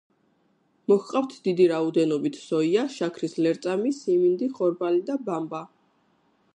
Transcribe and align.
მოჰყავთ 0.91 1.35
დიდი 1.47 1.67
რაოდენობით 1.71 2.41
სოია, 2.45 2.87
შაქრის 2.97 3.39
ლერწამი, 3.47 3.95
სიმინდი, 4.01 4.53
ხორბალი 4.57 5.07
და 5.13 5.21
ბამბა. 5.31 5.63